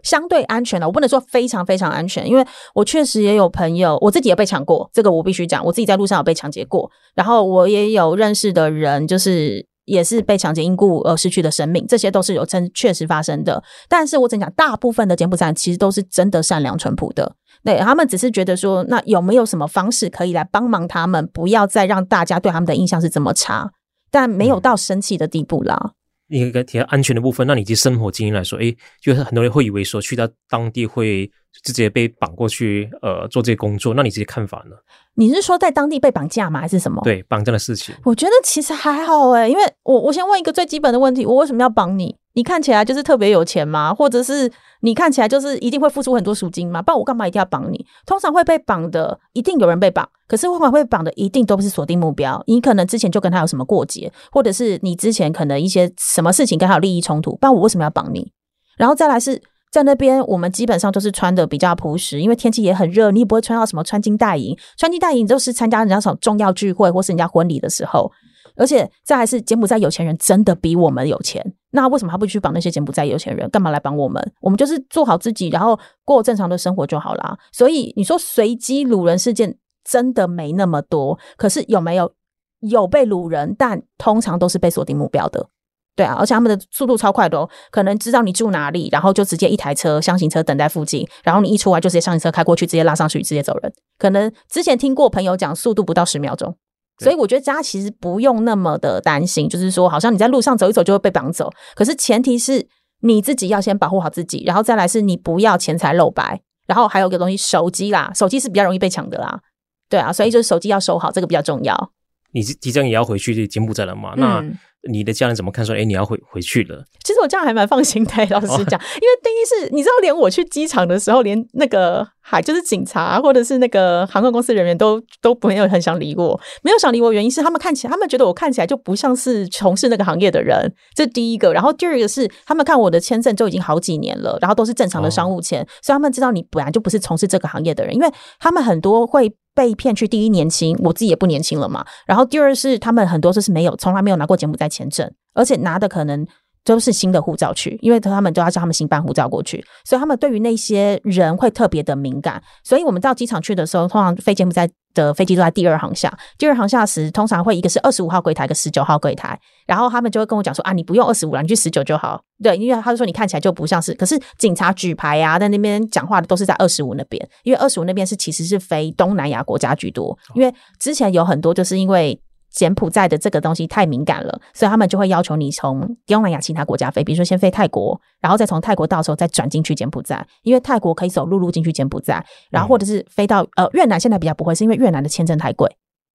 [0.03, 0.87] 相对安全了。
[0.87, 5.64] 我不能说非常非常安全，因为我确实也有朋友，我自己也被抢过，这个我必须讲。
[5.64, 9.69] 我自己在路上有被抢劫过，然后我也有认识的人，就是。
[9.87, 13.61] 也是被抢劫因故而失去的生命，这些都是有真确实发生的。
[13.88, 23.70] 但是我只讲，大部分的柬埔寨其实都是真的善良淳朴的，对，他们只是觉得说，那有没有什么方式可以来帮忙他们，不要再让大家对他们的印象是这么差，
[24.11, 25.92] 但没有到生气的地步啦。
[25.92, 25.94] 嗯
[26.31, 31.29] 一个提到安全的部分，那你以生活经验来说，诶，就是很多人会以为说去到当地会
[31.64, 34.77] 直接被绑过去，呃，做这些工作，那你这些看法呢？
[35.16, 36.61] 你是说在当地被绑架吗？
[36.61, 37.03] 还是什么？
[37.03, 42.14] 对，绑架的事情，我觉得其实还好诶，因为我我先问一个最基本的问题，我为什么要绑你？
[42.35, 43.93] 你看起来就是特别有钱吗？
[43.93, 44.51] 或者是
[44.83, 46.81] 你看起来就是一定会付出很多赎金吗？
[46.81, 47.85] 不然我干嘛一定要绑你？
[48.07, 52.43] 通常会被绑的，一定有人被绑，可是往往会绑的，一定都不是锁定目标。
[52.47, 58.33] 你可能之前就跟他有什么过节，或者是你之前可能一些什么事情跟他有利益冲突，不然我为什么要绑你？
[58.79, 64.57] 然后再来是在那边，我们基本上都是穿的比较朴实，因为天气也很热，你也不会穿到什么穿金戴银。
[64.79, 68.11] 穿金戴银就是参加人家什么重要聚会或是人家婚礼的时候。
[68.57, 73.49] 而且再还是柬埔寨有钱人真的比我们有钱，那为什么他不去绑那些柬埔寨有钱人？
[73.51, 74.33] 干嘛来绑我们？
[74.41, 77.39] 我们就是做好自己，然后过正常的生活就好啦。
[77.53, 82.13] 所以你说随机掳人事件真的没那么多，可是有没有
[82.61, 83.55] 有被掳人？
[83.59, 85.49] 但通常都是被锁定目标的，
[85.97, 93.73] 对啊，而且他们的速度超快的哦，可能知道你住哪里，然后就直接一台车厢型车等在附近，然后你一出来就直接厢型车开过去，直接拉上去，直接走人。
[93.99, 96.57] 可能之前听过朋友讲，速度不到十秒钟。
[97.01, 101.51] 所以我觉得大家其实不用那么的担心，就是说好像你在路上走一走就会被绑走。
[101.75, 102.67] 可是前提是
[103.01, 109.41] 你自己要先保护好自己，然后再来是你不要钱财露白，然后还有一个东西手机啦，手机是比较容易被抢的啦。
[109.89, 111.93] 对啊，所以就是手机要收好，这个比较重要。
[112.33, 114.15] 你即将也要回去柬埔寨了嘛？
[114.17, 114.45] 嗯、那
[114.88, 115.64] 你的家人怎么看？
[115.64, 116.85] 说，哎，你要回回去了？
[117.05, 131.53] 其实我这样还蛮放心的，老实讲，哦、 因为第一是，你知道，连我去机场的时候，连那个海就是警察或者是那个航空公司人员都都没有很想理我，没有想理我，原因是他们看起来，他们觉得我看起来就不像是从事那个行业的人，这第一个。
[131.53, 139.35] 然后第二个是，他们看我的签证就已经好几年了，然后都是正常的商务签，哦、所以他们知道你本来就不是从事这个行业的人，因为他们很多会。
[139.53, 141.85] 被骗去，第一年轻，我自己也不年轻了嘛。
[142.07, 146.27] 然后第二是他们很多就是没有，从来没有拿过柬埔寨签证，而且拿的可能
[146.65, 152.43] 都是新的护照去，因为他们都要叫他们新办护照过去，所以他们对于那些人会特别的敏感。
[152.63, 156.13] 所以我们到机场去的时候，通常飞柬埔寨的飞机都在第二航厦。
[156.37, 162.21] 第二航厦时，通常会一个是二十五号柜台，一个十九号柜台，然后他们就会跟我讲说啊，你不用二十五了，你去十九就好。
[162.43, 172.21] 对，因为他就说你看起来就不像是，可是警察举牌啊，在那边讲话的都是在二十五那边，因为二十五那边是其实是非东南亚国家居多，因为之前有很多就是因为。
[172.51, 185.71] 柬埔寨的这个东西太敏感了，所以他们就会要求你从东南亚其他国家飞，比如说先飞泰国，然后再从泰国到时候再转进去柬埔寨，因为泰国可以走陆路进去柬埔寨，然后或者是飞到呃越南，现在比较不会，是因为越南的签证太贵，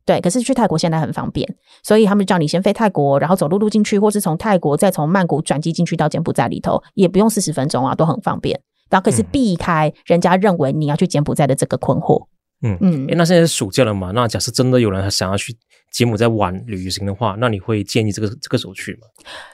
[0.06, 1.48] 对，可是去泰国现在很方便，
[1.84, 12.28] 所以他们叫你先飞泰国，然后走陆路进去，或是从泰国再从曼谷转机进去到柬埔寨里头，也不用四十分钟啊，都很方便，然后可是避开人家认为你要去柬埔寨的这个困惑。
[12.65, 14.12] 嗯嗯，诶，那现在是暑假了嘛？
[14.15, 15.56] 那假设真的有人想要去
[15.91, 19.08] 柬埔寨玩旅行的话，那你会建议这个这个时候去吗？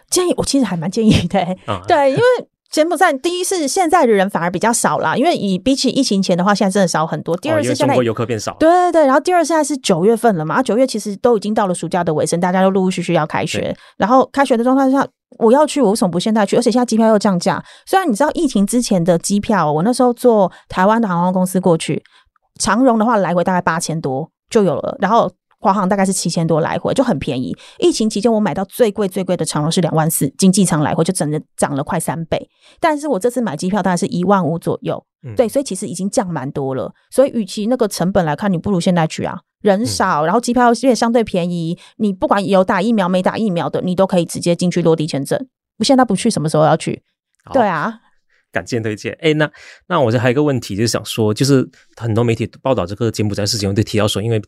[0.09, 2.23] 建议我其实还蛮建议的，啊、对，因为
[2.71, 7.35] 柬埔寨第一是现在的人反而比较少啦，因为以比起疫情前的话，现在真的少很多。
[7.35, 9.05] 第二是现在、哦、游客变少，对对对。
[9.05, 13.75] 然后第二现在是九月份了嘛，九月其实都已经到了暑假的尾声，大家都陆陆续续要开学。
[13.97, 15.05] 然后开学的状态下，
[15.37, 16.55] 我要去，我为什么不现在去？
[16.55, 17.61] 而且现在机票又降价。
[17.85, 22.01] 虽然你知道疫情之前的机票，我那时候坐台湾的航空公司过去。
[22.61, 27.55] 长荣的话，来回大概八千多就有了，然后华航大概是七千多来回，就很便宜。
[27.79, 32.49] 疫情期间我买到最贵最贵的长荣是两万四，经济舱来回就整个涨了快三倍。
[32.79, 36.93] 但是我这次买机票大概是一万五左右，嗯、对，所以其实已经降蛮多了。
[37.09, 41.77] 所以与其那个成本来看，你不如现在去啊，人少，然后机票也相对便宜。
[41.97, 45.39] 你不管有打疫苗没打疫苗的，你都可以直接进去落地签证。
[45.77, 47.03] 我，现在不去，什么时候要去？
[47.43, 47.99] 好对啊。
[48.51, 49.17] 感谢推荐。
[49.21, 49.49] 哎，那
[49.87, 54.41] 那我这还有一个问题，就是想说，就是很多媒体报道这个柬埔寨事情，都提到说，因为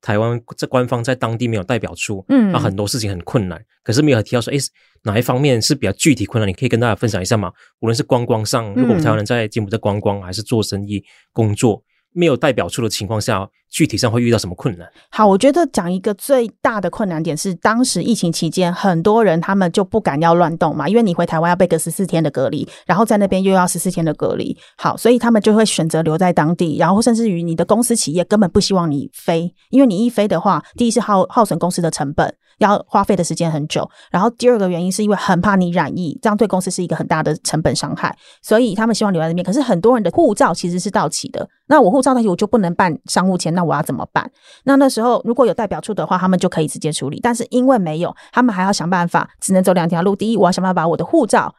[0.00, 3.60] 台湾这官方在当地没有代表处，嗯，那很多事情很困难。
[3.82, 4.58] 可是没有提到说，哎，
[5.02, 6.48] 哪一方面是比较具体困难？
[6.48, 7.52] 你可以跟大家分享一下吗？
[7.80, 11.82] 无论是观光上，如果台湾人在柬埔寨观光，还是做生意、工作。
[12.16, 14.88] 没有代表处的情况下，具体上会遇到什么困难？
[15.10, 32.34] 好，我觉得讲一个最大的困难点是，当时疫情期间，很多人他们就不敢要乱动嘛，因为你回台湾要被隔十四天的隔离，然后在那边又要十四天的隔离，好，所以他们就会选择留在当地，然后甚至于你的公司企业根本不希望你飞，因为你一飞的话，第一是耗耗损公司的成本。
[32.58, 39.44] 要花费的时间很久，然后第二个原因是因为很怕你染疫，这样对公司是一个很大的成本伤害，所以他们希望留在那边。
[39.44, 44.30] 可是很多人的护照其实是到期的，那我护照到期我就不能办商务签，那我要怎么办？
[44.64, 47.20] 那那时候如果有代表处的话，他们就可以直接处理。
[47.22, 50.16] 但是因为没有，他们还要想办法，只能走两条路。
[50.16, 51.54] 第一，我要想办法把我的护照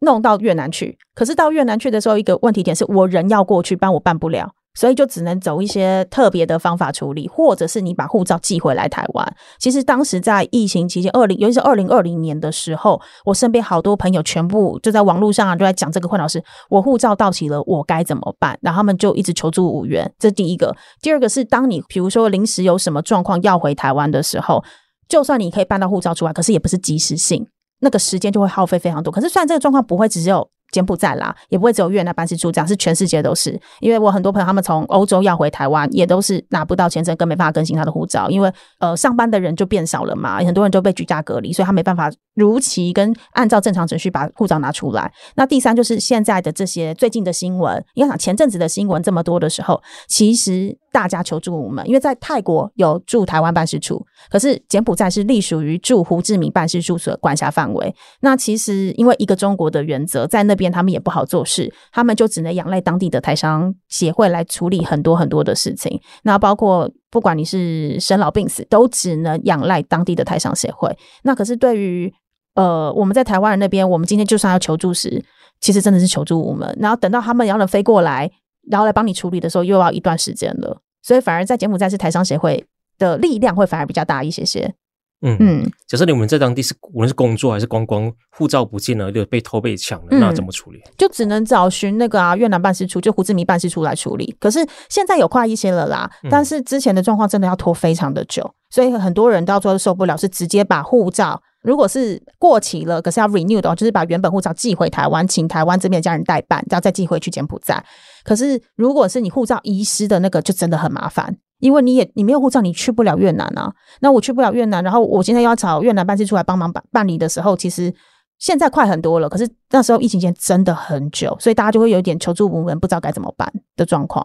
[0.00, 4.52] 弄到越南去，可是到越南去的时候，一个问题点是我人要过去，办我办不了。
[4.78, 9.36] 所以就只能走一些特别的方法处理，或者是你把护照寄回来台湾。
[9.58, 18.56] 其实当时在疫情期间，二零尤其是二零二零年的时候，我身边好多朋友全部就在网络上啊，就在讲这个困扰是：我护照到期了，我该怎么办？
[18.62, 20.08] 然后他们就一直求助五元。
[20.16, 24.62] 这第一个，第二个是当你比如说临时有什么状况要回台湾的时候，
[25.08, 27.44] 就算你可以办到护照出来，可是也不是即时性，
[27.80, 29.12] 那个时间就会耗费非常多。
[29.12, 30.48] 可是虽然这个状况不会只有。
[30.70, 33.58] 柬埔寨啦，也不会只有越南办事处这样，是全世界都是。
[33.80, 45.12] 因为我很多朋友他们从欧洲要回台湾，也都是拿不到签证，更没办法更新他的护照，因为呃上班的人就变少了嘛，很多人都被居家隔离，所以他没办法如期跟按照正常程序把护照拿出来。
[45.36, 50.76] 那第三就是现在的这些最近的新闻，你看前阵子的新闻这么多的时候，其实。
[50.98, 57.94] 大家求助我们，因为在泰国有驻台湾办事处，可是柬埔寨是隶属于驻胡志明办事处所管辖范围。
[58.20, 66.00] 那其实因为一个中国的原则，在那边他们也不好做事，他们就只能仰赖当地的台商协会来处理很多很多的事情。
[66.24, 70.92] 那包括不管你是生老病死，都只能仰赖当地的台商协会。
[71.22, 72.12] 那可是对于
[72.56, 75.24] 呃我们在台湾人那边，我们今天就算要求助时，
[75.60, 76.76] 其实真的是求助无门。
[76.80, 78.28] 然后等到他们要能飞过来。
[78.70, 80.78] 然后来帮你处理的时候，又要一段时间了，
[81.08, 82.62] 所以反而在柬埔寨是台商协会
[82.98, 84.74] 的力量会反而比较大一些些。
[85.22, 90.78] 嗯嗯，假设你们在当地是无论是工作还是观光，护照不见了，就被偷被抢了，嗯、那怎么处理？
[90.98, 94.36] 就只能找寻那个啊越南办事处，就胡志明办事处来处理。
[94.38, 107.84] 可是现在有快一些了啦，但是之前的状况真的要拖非常的久，嗯、所以很多人到最后受不了，是直接把护照，如果是过期了，可是要 renew 的话，就是把原本护照寄回台湾，请台湾这边的家人代办，然后再寄回去柬埔寨。
[108.24, 111.36] 可是如果是你护照遗失的那个，就真的很麻烦。
[111.58, 113.72] 因为你也你没有护照，你去不了越南啊。
[114.00, 117.92] 那我去不了越南，然后我现在要找越南办事处来帮忙办办理的时候，其实
[118.38, 119.28] 现在快很多了。
[119.28, 124.24] 可是那时候疫情前真的很久，所以大家就会有点求助无门，不知道该怎么办的状况。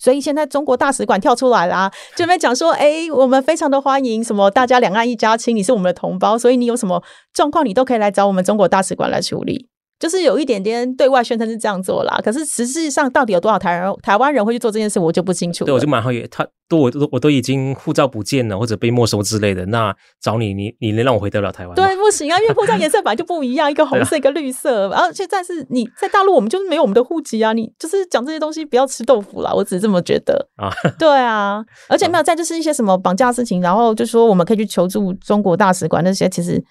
[0.00, 9.68] 所以现在中国大使馆跳出来啦， 就在讲说，哎，我们非常的欢迎什么，大家两岸一家亲，你是我们的同胞，所以你有什么状况，你都可以来找我们中国大使馆来处理。
[10.00, 15.66] 就是有一点点对外宣称是这样做啦，可是实际上到底有多少台人台湾人会去做这件事，我就不清楚。
[15.66, 21.74] 对，我就蛮好奇，他都我都我都已经护照不见了或者被没收之类的，那找你，你你能让我回得了台湾？
[21.74, 30.72] 对，不行啊，因为护照颜色本来就不一样，一个 红色，一个绿色，然后现在是你在大陆，我们就是没有我们的户籍啊，你就是讲这些东西不要吃豆腐啦，我只是这么觉得啊。
[30.98, 36.64] 对啊，而且没有再就是一些什么绑架事情，然后就说我们可以去求助中国大使馆那些，其实。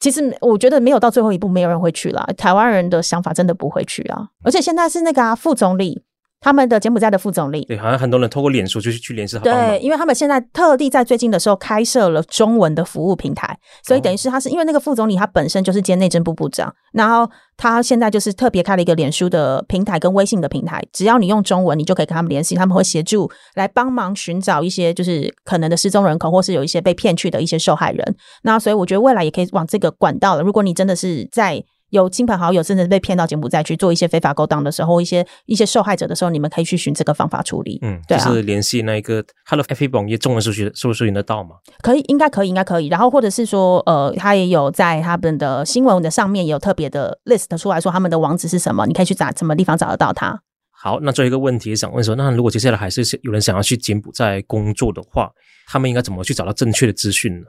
[0.00, 2.24] 其实我觉得没有到最后一步，没有人会去啦。
[2.36, 6.02] 台湾人的想法真的不会去啊，而且现在是那个啊，副总理。
[6.40, 9.42] 他们的柬埔寨的副总理，对，好像很多人透过脸书就去去联系他。
[9.42, 28.16] 对，因为他们现在特地在最近的时候开设了中文的服务平台，所以等于是他是因为那个副总理他本身就是兼内政部部长，然后他现在就是特别开了一个脸书的平台跟微信的平台，只要你用中文，你就可以跟他们联系，他们会协助来帮忙寻找一些就是可能的失踪人口，或是有一些被骗去的一些受害人。
[28.42, 30.42] 那所以我觉得未来也可以往这个管道了。
[30.42, 37.78] 如果你真的是在有亲朋好友甚至被骗到柬埔寨去做一些非法勾当的时候，一些一些受害者的时候，你们可以去寻这个方法处理。
[37.82, 41.56] 嗯，对啊，就是联系那一个他的 FB 网页中文搜寻搜寻得到吗？
[41.82, 42.88] 可以，应该可以，应该可以。
[42.88, 50.40] 然后或者是说，呃，他也有在他们的新闻的上面也有特别的 list 出来说他们的网址是什么，你可以去找什么地方找得到他。
[50.70, 55.30] 好，那最后一个问题想问说，那如果接下来还是有人想要去柬埔寨工作的话，
[55.66, 57.46] 他们应该怎么去找到正确的资讯呢？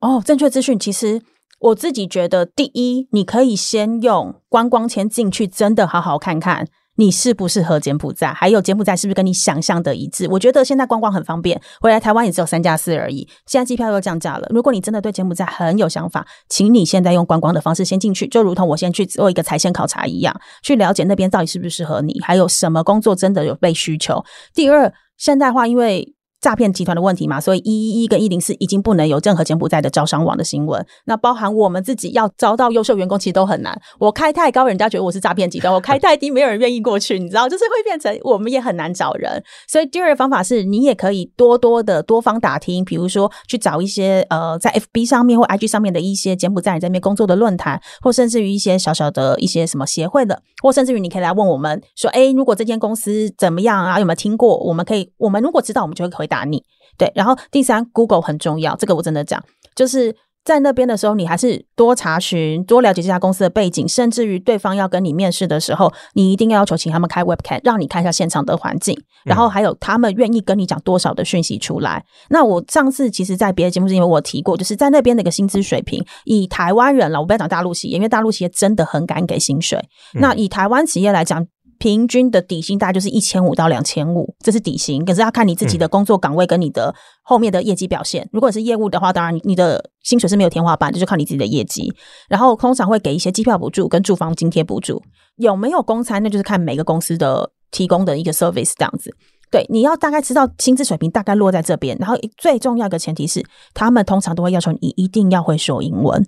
[0.00, 1.20] 哦，正确资讯其实。
[1.64, 10.28] 我自己觉得，第一，你可以先用观光签进去，真的好好看看你适不适合柬埔寨，还有柬埔寨是不是跟你想象的一致。
[10.28, 13.26] 我觉得现在观光很方便，回来台湾也只有三加四而已。
[13.46, 24.22] 现在机票又降价了，如果你真的对柬埔寨很有想法，请你现在用观光的方式先进去，就如同我先去做一个采线考察一样，去了解那边到底适不适合你，还有什么工作真的有被需求。
[24.52, 26.14] 第二，现代化因为。
[26.44, 30.86] 诈骗集团的问题嘛，所以一一一跟一零四已经不能有任何柬埔寨的招商网的新闻。
[31.06, 33.80] 那包含我们自己要招到优秀员工，其实都很难。
[33.98, 37.18] 我开太高，人家觉得我是诈骗集团；我开太低，没有人愿意过去。
[37.18, 39.42] 你知道，就是会变成我们也很难找人。
[39.66, 53.98] 所以第二个方法是你也可以多多的多方打听，比如说去找一些呃在 FB 上面或 IG 上面的一些柬埔寨人在那边工作的论坛，或甚至于一些小小的一些什么协会的，或甚至于你可以来问我们说，哎，如果这间公司怎么样啊？
[53.98, 54.58] 有没有听过？
[54.58, 56.33] 我们可以，我们如果知道，我们就会回答。
[56.34, 56.62] 打你
[56.98, 59.40] 对，然后第三，Google 很重要，这个我真的讲，
[59.76, 60.14] 就是
[60.44, 71.98] 在那边的时候，你还是多查询、多了解这家公司的背景，甚至于对方要跟你面试的时候，你一定要要求请他们开 Webcam，让你看一下现场的环境，然后还有他们愿意跟你讲多少的讯息出来。
[71.98, 79.78] 嗯、那我上次其实，在别的节目是因为我提过，就是在那边的一个薪资水平，以台湾人了，我不要讲大陆企业，因为大陆企业真的很敢给薪水。
[80.14, 81.46] 嗯、那以台湾企业来讲。
[81.78, 85.04] 平均的底薪大概就是一千五到两千五，这是底薪。
[85.04, 88.24] 可是要看你自己的工作岗位跟你的后面的业绩表现。
[88.24, 91.92] 嗯、如果是业务的话，当然你的薪水是没有天花板，就是靠你自己的业绩。
[92.28, 95.02] 然后通常会给一些机票补助跟住房津贴补助。
[95.36, 99.14] 有没有公餐，那就是看每个公司的提供的一个 service 这样子。
[99.50, 101.96] 对，你要大概知道薪资水平大概落在这边。
[101.98, 106.26] 然后最重要的前提是，他们通常都会要求你一定要会说英文，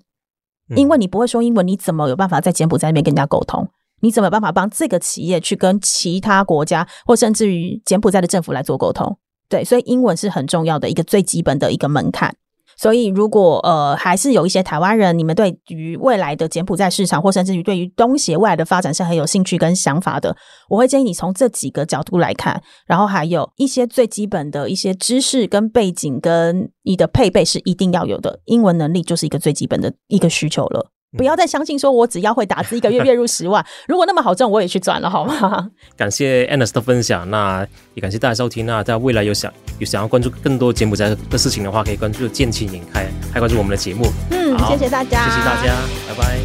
[0.76, 3.68] 因为你不会说英文，你怎么有办法在柬埔寨那边跟人家沟通？
[4.00, 9.18] 你怎么办法帮这个企业去跟其他国家，或甚至于柬埔寨的政府来做沟通？
[9.48, 12.34] 对，所以英文是很重要的一个最基本的一个门槛。
[12.78, 20.36] 所以，如果呃还是有一些台湾人，你们对于未来的柬埔寨市场，或甚至于对于东协未来的发展是很有兴趣跟想法的，
[20.68, 28.40] 我会建议你从这几个角度来看，然后还有一些最基本的一些知识跟背景，跟你的配备是一定要有的。
[28.44, 30.90] 英文能力就是一个最基本的一个需求了。
[31.16, 33.64] 不要再相信说，我只要会打字，一个月月入十万。
[33.88, 35.70] 如果那么好赚，我也去赚了，好吗？
[35.96, 38.66] 感谢 Annis 的分享，那也感谢大家收听。
[38.66, 44.10] 那在未来有想有想要关注更多柬埔寨的事情的话，可以关注见钱眼开，还关注我们的节目。
[44.30, 45.74] 嗯，好谢谢大家，谢谢大家，
[46.08, 46.38] 拜拜。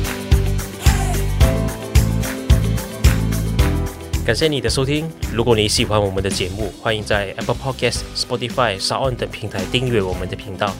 [4.24, 5.10] 感谢你的收听。
[5.34, 10.72] 如果你喜欢我们的节目，欢迎在 Apple Podcast、Spotify、SoundOn 等平台订阅我们的频道，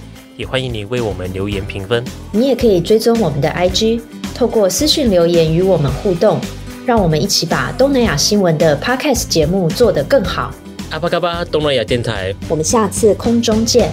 [0.42, 2.04] 也欢迎你为我们留言评分。
[2.32, 4.02] 你也可以追踪我们的 IG，
[4.34, 6.42] 透过私讯留言与我们互动，
[6.84, 10.52] 让我们一起把东南亚新闻的 Podcast 节目做得更好。
[10.90, 13.92] 阿巴嘎巴东南亚电台，我们下次空中见。